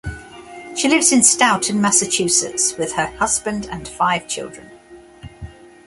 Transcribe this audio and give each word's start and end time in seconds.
She 0.75 0.89
lives 0.89 1.11
in 1.11 1.21
Stoughton, 1.21 1.79
Massachusetts 1.79 2.75
with 2.75 2.93
her 2.93 3.05
husband 3.17 3.67
and 3.71 3.87
five 3.87 4.27
children. 4.27 4.71